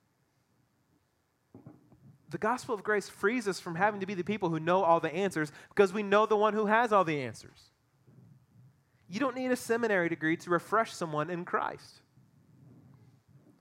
[2.31, 5.01] The gospel of grace frees us from having to be the people who know all
[5.01, 7.71] the answers because we know the one who has all the answers.
[9.09, 12.03] You don't need a seminary degree to refresh someone in Christ.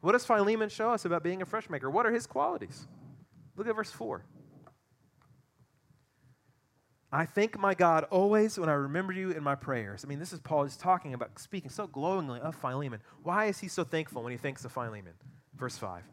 [0.01, 1.89] What does Philemon show us about being a fresh maker?
[1.89, 2.87] What are his qualities?
[3.55, 4.23] Look at verse 4.
[7.17, 10.05] I thank my God always when I remember you in my prayers.
[10.05, 12.99] I mean, this is Paul is talking about speaking so glowingly of Philemon.
[13.23, 15.13] Why is he so thankful when he thinks of Philemon?
[15.55, 16.03] Verse 5.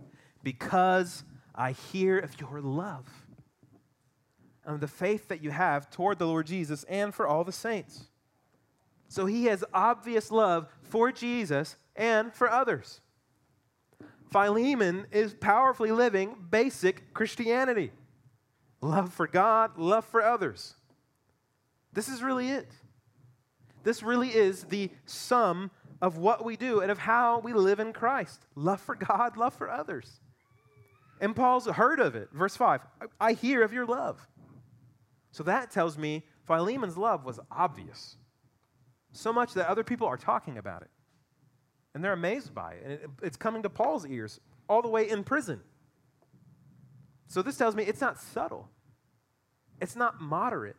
[0.42, 1.22] Because
[1.54, 3.06] I hear of your love
[4.64, 8.04] and the faith that you have toward the Lord Jesus and for all the saints.
[9.08, 13.02] So he has obvious love for Jesus and for others.
[14.32, 17.92] Philemon is powerfully living basic Christianity
[18.80, 20.76] love for God, love for others.
[21.94, 22.70] This is really it.
[23.84, 25.70] This really is the sum
[26.02, 29.54] of what we do and of how we live in Christ love for God, love
[29.54, 30.20] for others.
[31.20, 32.28] And Paul's heard of it.
[32.32, 32.80] Verse 5
[33.20, 34.26] I hear of your love.
[35.30, 38.16] So that tells me Philemon's love was obvious.
[39.12, 40.90] So much that other people are talking about it.
[41.94, 42.82] And they're amazed by it.
[42.84, 45.60] And it's coming to Paul's ears all the way in prison.
[47.28, 48.68] So this tells me it's not subtle,
[49.80, 50.76] it's not moderate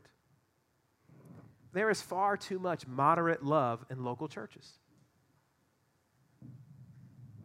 [1.76, 4.80] there is far too much moderate love in local churches.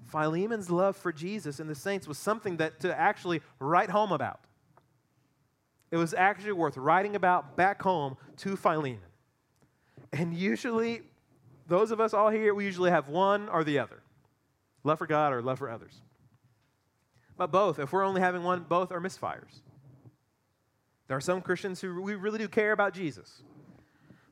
[0.07, 4.41] Philemon's love for Jesus and the saints was something that to actually write home about.
[5.91, 9.01] It was actually worth writing about back home to Philemon.
[10.13, 11.03] And usually,
[11.67, 14.01] those of us all here, we usually have one or the other
[14.85, 16.01] love for God or love for others.
[17.37, 19.61] But both, if we're only having one, both are misfires.
[21.09, 23.43] There are some Christians who we really do care about Jesus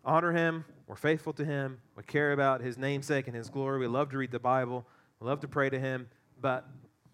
[0.08, 3.86] honor him, we're faithful to him, we care about his namesake and his glory, we
[3.86, 4.86] love to read the Bible,
[5.20, 6.08] we love to pray to him,
[6.40, 6.66] but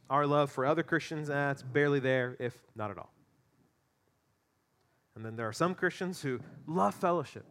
[0.08, 3.12] our love for other Christians, eh, barely there, if not at all.
[5.16, 7.44] And then there are some Christians who love fellowship,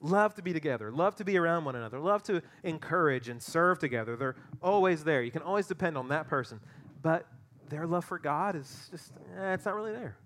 [0.00, 3.78] love to be together, love to be around one another, love to encourage and serve
[3.78, 4.16] together.
[4.16, 5.22] They're always there.
[5.22, 6.60] You can always depend on that person.
[7.02, 7.26] But
[7.68, 10.16] their love for God is just, eh, it's not really there.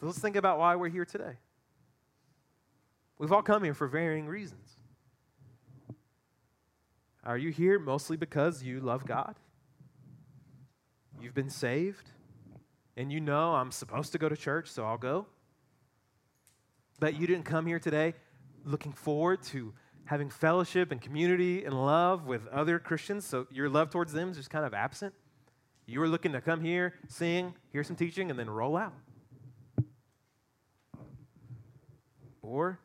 [0.00, 1.36] So let's think about why we're here today.
[3.24, 4.76] We've all come here for varying reasons.
[7.24, 9.36] Are you here mostly because you love God?
[11.18, 12.10] You've been saved,
[12.98, 15.24] and you know I'm supposed to go to church, so I'll go.
[17.00, 18.12] But you didn't come here today
[18.62, 19.72] looking forward to
[20.04, 24.36] having fellowship and community and love with other Christians, so your love towards them is
[24.36, 25.14] just kind of absent.
[25.86, 28.92] You were looking to come here, sing, hear some teaching, and then roll out.
[32.42, 32.80] Or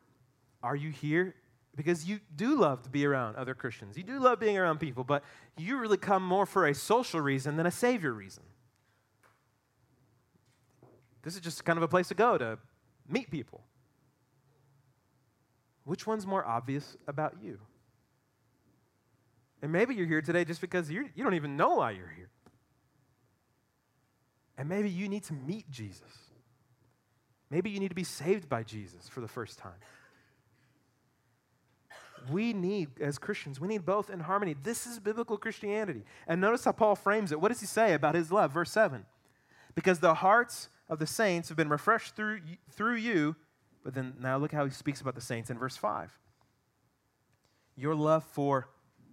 [0.62, 1.34] are you here
[1.76, 3.96] because you do love to be around other Christians?
[3.96, 5.24] You do love being around people, but
[5.56, 8.42] you really come more for a social reason than a savior reason.
[11.22, 12.58] This is just kind of a place to go to
[13.08, 13.62] meet people.
[15.84, 17.58] Which one's more obvious about you?
[19.62, 22.30] And maybe you're here today just because you you don't even know why you're here.
[24.56, 26.30] And maybe you need to meet Jesus.
[27.50, 29.72] Maybe you need to be saved by Jesus for the first time.
[32.30, 34.54] We need, as Christians, we need both in harmony.
[34.62, 36.02] This is biblical Christianity.
[36.26, 37.40] And notice how Paul frames it.
[37.40, 38.52] What does he say about his love?
[38.52, 39.06] Verse 7
[39.74, 42.40] Because the hearts of the saints have been refreshed through,
[42.72, 43.36] through you.
[43.82, 46.18] But then now look how he speaks about the saints in verse 5.
[47.76, 48.68] Your love for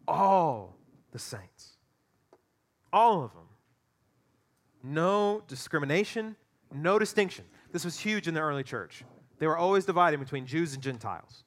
[0.08, 0.76] all
[1.12, 1.78] the saints,
[2.92, 3.48] all of them
[4.88, 6.36] no discrimination,
[6.74, 7.46] no distinction.
[7.72, 9.04] This was huge in the early church.
[9.40, 11.44] They were always divided between Jews and Gentiles.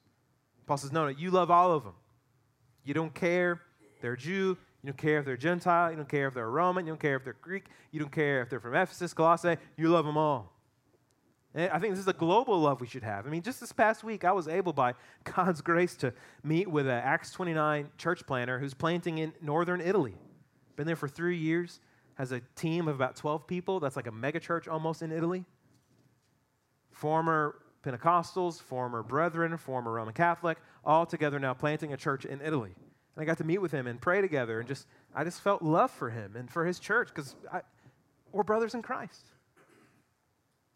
[0.71, 1.95] Paul says, no, no, you love all of them.
[2.85, 3.59] You don't care
[3.93, 6.85] if they're Jew, you don't care if they're Gentile, you don't care if they're Roman,
[6.85, 9.89] you don't care if they're Greek, you don't care if they're from Ephesus, Colossae, you
[9.89, 10.53] love them all.
[11.53, 13.27] And I think this is a global love we should have.
[13.27, 14.93] I mean, just this past week, I was able, by
[15.25, 20.15] God's grace, to meet with an Acts 29 church planter who's planting in northern Italy.
[20.77, 21.81] Been there for three years
[22.15, 23.81] has a team of about 12 people.
[23.81, 25.43] That's like a megachurch almost in Italy.
[26.91, 32.71] Former Pentecostals, former brethren, former Roman Catholic, all together now planting a church in Italy.
[33.15, 35.61] And I got to meet with him and pray together and just, I just felt
[35.61, 37.35] love for him and for his church because
[38.31, 39.25] we're brothers in Christ.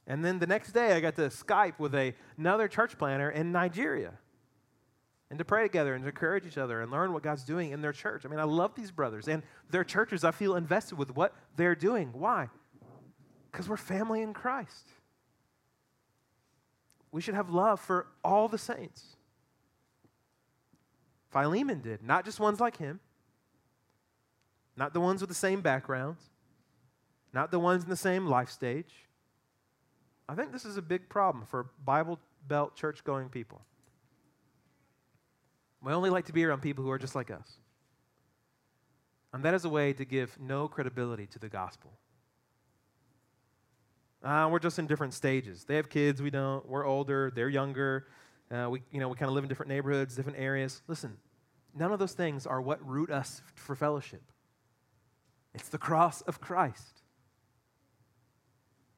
[0.07, 3.51] And then the next day, I got to Skype with a, another church planter in
[3.51, 4.13] Nigeria
[5.29, 7.81] and to pray together and to encourage each other and learn what God's doing in
[7.81, 8.25] their church.
[8.25, 9.41] I mean, I love these brothers and
[9.71, 10.23] their churches.
[10.23, 12.11] I feel invested with what they're doing.
[12.13, 12.49] Why?
[13.51, 14.87] Because we're family in Christ.
[17.15, 19.15] We should have love for all the saints.
[21.29, 22.99] Philemon did, not just ones like him,
[24.75, 26.21] not the ones with the same backgrounds,
[27.31, 28.93] not the ones in the same life stage.
[30.27, 33.61] I think this is a big problem for Bible Belt church going people.
[35.81, 37.49] We only like to be around people who are just like us.
[39.31, 41.93] And that is a way to give no credibility to the gospel.
[44.23, 45.65] Uh, we're just in different stages.
[45.65, 46.67] They have kids, we don't.
[46.67, 48.07] We're older, they're younger.
[48.51, 50.81] Uh, we, you know, we kind of live in different neighborhoods, different areas.
[50.87, 51.17] Listen,
[51.73, 54.21] none of those things are what root us for fellowship.
[55.53, 57.01] It's the cross of Christ.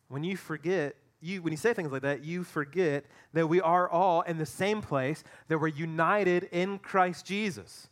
[0.08, 3.90] When you forget you, when you say things like that, you forget that we are
[3.90, 7.90] all in the same place, that we're united in Christ Jesus,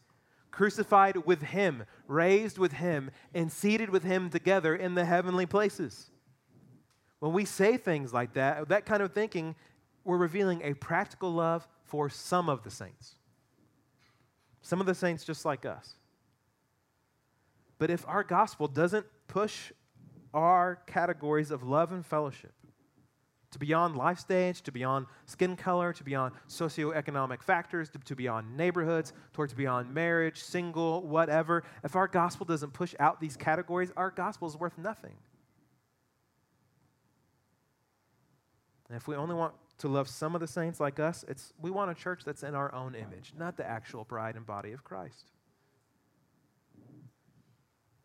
[0.51, 6.11] crucified with Him, raised with Him, and seated with Him together in the heavenly places.
[7.19, 9.55] When we say things like that, that kind of thinking,
[10.03, 13.15] we're revealing a practical love for some of the saints.
[14.61, 15.95] Some of the saints just like us.
[17.77, 19.71] But if our gospel doesn't push
[20.33, 22.53] our categories of love and fellowship,
[23.51, 28.57] to beyond life stage, to beyond skin color, to beyond socioeconomic factors, to, to beyond
[28.57, 31.63] neighborhoods, towards beyond marriage, single, whatever.
[31.81, 35.15] If our gospel doesn't push out these categories, our gospel is worth nothing.
[38.87, 41.71] And if we only want to love some of the saints like us, it's, we
[41.71, 44.83] want a church that's in our own image, not the actual bride and body of
[44.83, 45.31] Christ.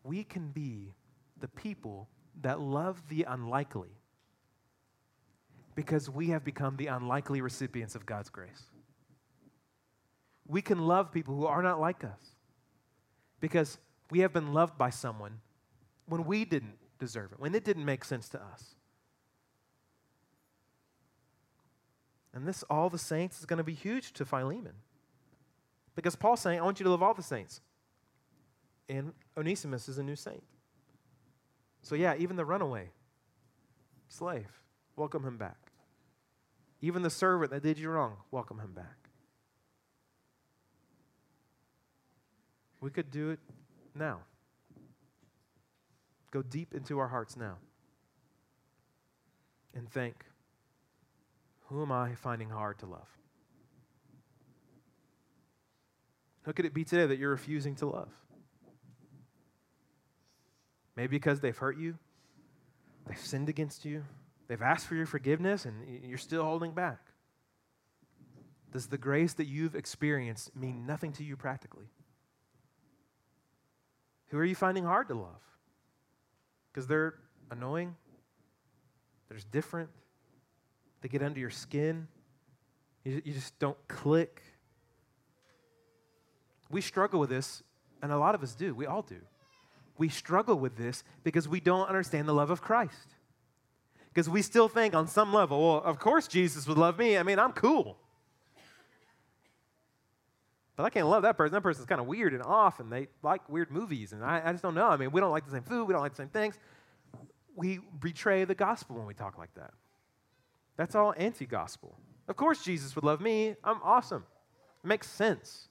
[0.03, 0.93] We can be
[1.39, 2.09] the people
[2.41, 3.89] that love the unlikely
[5.75, 8.63] because we have become the unlikely recipients of God's grace.
[10.47, 12.35] We can love people who are not like us
[13.39, 13.77] because
[14.09, 15.39] we have been loved by someone
[16.07, 18.75] when we didn't deserve it, when it didn't make sense to us.
[22.33, 24.73] And this, all the saints, is going to be huge to Philemon.
[25.95, 27.61] Because Paul's saying, I want you to love all the saints.
[28.87, 30.43] And Onesimus is a new saint.
[31.81, 32.89] So, yeah, even the runaway
[34.07, 34.61] slave,
[34.95, 35.57] welcome him back.
[36.81, 39.09] Even the servant that did you wrong, welcome him back.
[42.79, 43.39] We could do it
[43.93, 44.21] now.
[46.31, 47.57] Go deep into our hearts now
[49.75, 50.25] and think
[51.71, 53.07] who am I finding hard to love?
[56.43, 58.09] Who could it be today that you're refusing to love?
[60.95, 61.97] Maybe because they've hurt you,
[63.07, 64.03] they've sinned against you,
[64.51, 66.99] They've asked for your forgiveness and you're still holding back.
[68.73, 71.85] Does the grace that you've experienced mean nothing to you practically?
[74.27, 75.41] Who are you finding hard to love?
[76.67, 77.13] Because they're
[77.49, 77.95] annoying,
[79.29, 79.89] they're different,
[81.01, 82.07] they get under your skin,
[83.03, 84.41] you, you just don't click.
[86.69, 87.63] We struggle with this,
[88.01, 88.73] and a lot of us do.
[88.73, 89.19] We all do.
[89.97, 93.15] We struggle with this because we don't understand the love of Christ.
[94.13, 97.17] Because we still think on some level, well, of course Jesus would love me.
[97.17, 97.97] I mean, I'm cool.
[100.75, 101.53] But I can't love that person.
[101.53, 104.51] That person's kind of weird and off, and they like weird movies, and I, I
[104.51, 104.87] just don't know.
[104.87, 106.57] I mean, we don't like the same food, we don't like the same things.
[107.55, 109.73] We betray the gospel when we talk like that.
[110.81, 111.95] That's all anti gospel.
[112.27, 113.55] Of course, Jesus would love me.
[113.63, 114.25] I'm awesome.
[114.83, 115.67] It makes sense.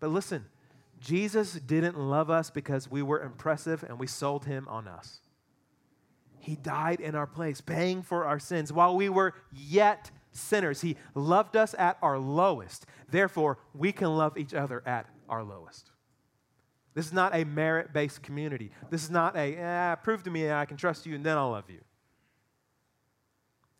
[0.00, 0.46] But listen,
[0.98, 5.20] Jesus didn't love us because we were impressive and we sold him on us.
[6.38, 10.80] He died in our place, paying for our sins while we were yet sinners.
[10.80, 12.86] He loved us at our lowest.
[13.10, 15.90] Therefore, we can love each other at our lowest.
[16.94, 18.72] This is not a merit based community.
[18.88, 21.50] This is not a, eh, prove to me I can trust you and then I'll
[21.50, 21.80] love you.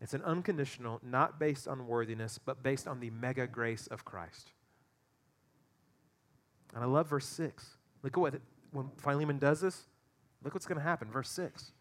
[0.01, 4.51] It's an unconditional, not based on worthiness, but based on the mega grace of Christ.
[6.73, 7.77] And I love verse 6.
[8.01, 8.35] Look at what,
[8.71, 9.83] when Philemon does this,
[10.43, 11.11] look what's going to happen.
[11.11, 11.71] Verse 6.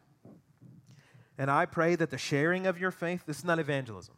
[1.38, 4.14] And I pray that the sharing of your faith, this is not evangelism.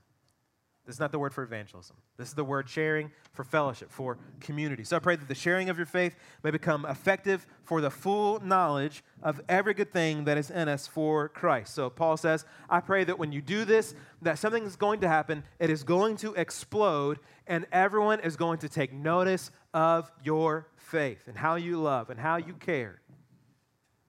[0.85, 1.97] This is not the word for evangelism.
[2.17, 4.83] This is the word sharing for fellowship, for community.
[4.83, 8.41] So I pray that the sharing of your faith may become effective for the full
[8.41, 11.73] knowledge of every good thing that is in us for Christ.
[11.75, 15.09] So Paul says, I pray that when you do this, that something is going to
[15.09, 20.67] happen, it is going to explode, and everyone is going to take notice of your
[20.77, 23.01] faith and how you love and how you care.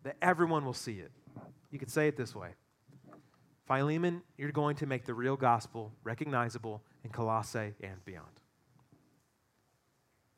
[0.01, 1.11] That everyone will see it.
[1.69, 2.49] You could say it this way
[3.65, 8.27] Philemon, you're going to make the real gospel recognizable in Colossae and beyond.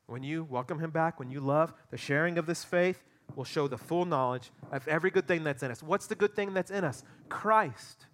[0.06, 3.04] When you welcome him back, when you love, the sharing of this faith
[3.36, 5.82] will show the full knowledge of every good thing that's in us.
[5.82, 7.04] What's the good thing that's in us?
[7.28, 8.06] Christ.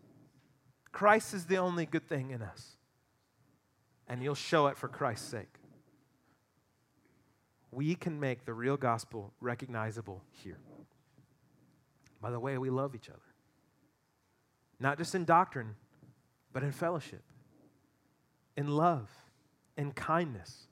[0.93, 2.77] Christ is the only good thing in us.
[4.07, 5.55] And you'll show it for Christ's sake.
[7.71, 10.59] We can make the real gospel recognizable here
[12.21, 13.30] by the way we love each other
[14.81, 15.75] not just in doctrine,
[16.51, 17.21] but in fellowship,
[18.57, 19.09] in love,
[19.77, 20.67] in kindness,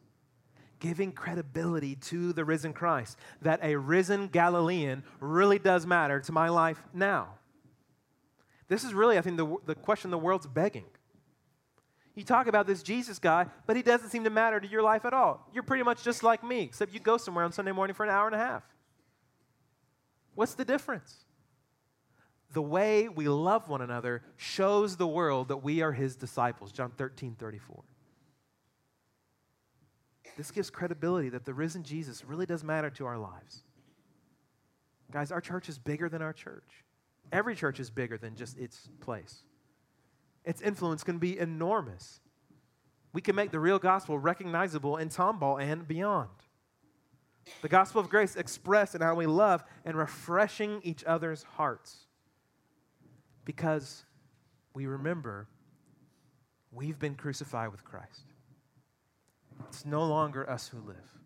[0.79, 3.17] giving credibility to the risen Christ.
[3.41, 7.35] That a risen Galilean really does matter to my life now.
[8.67, 10.85] This is really, I think, the, the question the world's begging.
[12.15, 15.05] You talk about this Jesus guy, but he doesn't seem to matter to your life
[15.05, 15.47] at all.
[15.53, 18.09] You're pretty much just like me, except you go somewhere on Sunday morning for an
[18.09, 18.63] hour and a half.
[20.35, 21.25] What's the difference?
[22.51, 26.71] The way we love one another shows the world that we are his disciples.
[26.71, 27.83] John 13, 34.
[30.35, 33.63] This gives credibility that the risen Jesus really does matter to our lives.
[35.11, 36.85] Guys, our church is bigger than our church.
[37.31, 39.43] Every church is bigger than just its place.
[40.45, 42.21] Its influence can be enormous.
[43.13, 46.29] We can make the real gospel recognizable in Tomball and beyond.
[47.61, 52.07] The gospel of grace expressed in how we love and refreshing each other's hearts
[53.49, 54.05] because
[54.75, 55.47] we remember
[56.71, 58.25] we've been crucified with Christ.
[59.69, 61.17] It's no longer us who live,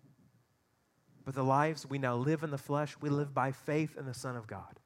[1.26, 4.14] but the lives we now live in the flesh, we live by faith in the
[4.14, 4.80] Son of God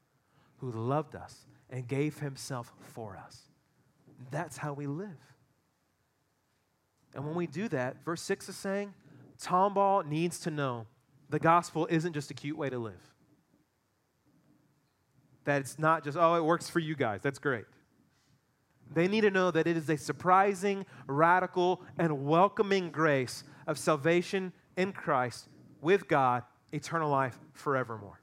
[0.58, 3.44] who loved us and gave himself for us.
[4.32, 5.36] That's how we live.
[7.14, 8.96] And when we do that, verse 6 is saying,
[9.40, 10.88] Tomball needs to know
[11.30, 13.14] the gospel isn't just a cute way to live
[15.48, 17.22] that it's not just, oh, it works for you guys.
[17.24, 17.64] That's great.
[18.94, 24.52] They need to know that it is a surprising, radical, and welcoming grace of salvation
[24.76, 25.48] in Christ
[25.82, 26.44] with God,
[26.74, 28.20] eternal life forevermore.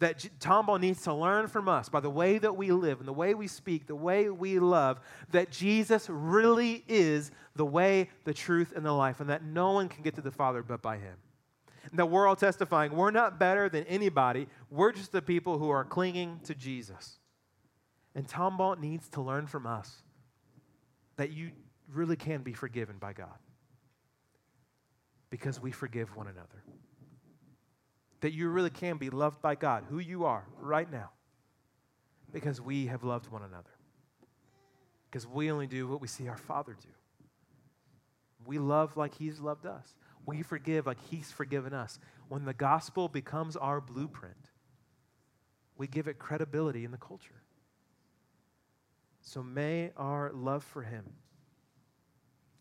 [0.00, 3.14] That Tomball needs to learn from us by the way that we live and the
[3.14, 5.00] way we speak, the way we love,
[5.30, 9.88] that Jesus really is the way, the truth, and the life, and that no one
[9.88, 11.16] can get to the Father but by Him
[11.94, 14.48] that we're all testifying we're not better than anybody.
[14.70, 17.18] We're just the people who are clinging to Jesus.
[18.14, 20.02] And Tom Tomball needs to learn from us
[21.16, 21.50] that you
[21.92, 23.38] really can be forgiven by God
[25.30, 26.62] because we forgive one another.
[28.20, 31.10] That you really can be loved by God, who you are right now,
[32.32, 33.70] because we have loved one another.
[35.10, 36.88] Because we only do what we see our Father do.
[38.46, 39.94] We love like He's loved us
[40.26, 41.98] we forgive like He's forgiven us.
[42.28, 44.50] When the gospel becomes our blueprint,
[45.76, 47.42] we give it credibility in the culture.
[49.20, 51.04] So may our love for Him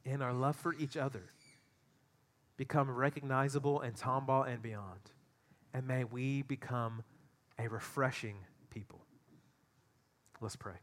[0.05, 1.23] and our love for each other
[2.57, 5.11] become recognizable in Tomball and beyond.
[5.73, 7.03] And may we become
[7.57, 8.37] a refreshing
[8.69, 9.05] people.
[10.39, 10.75] Let's pray.